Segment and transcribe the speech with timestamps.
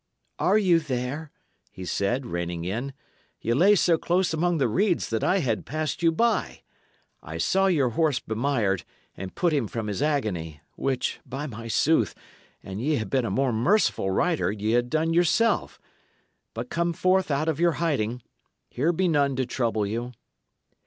[0.39, 1.29] "Are ye there?"
[1.69, 2.93] he said, reining in.
[3.39, 6.63] "Ye lay so close among the reeds that I had passed you by.
[7.21, 8.83] I saw your horse bemired,
[9.15, 12.15] and put him from his agony; which, by my sooth!
[12.63, 15.79] an ye had been a more merciful rider, ye had done yourself.
[16.55, 18.23] But come forth out of your hiding.
[18.71, 20.13] Here be none to trouble you."